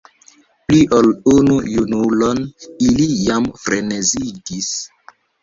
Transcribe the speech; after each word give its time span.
Pli 0.69 0.77
ol 0.99 1.09
unu 1.33 1.57
junulon 1.73 2.41
ili 2.89 3.07
jam 3.27 3.47
frenezigis. 3.67 4.73